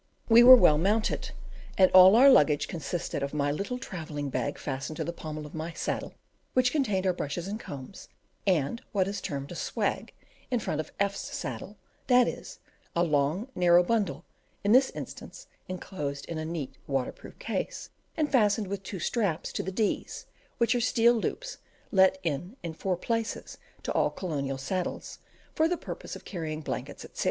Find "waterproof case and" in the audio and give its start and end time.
16.87-18.31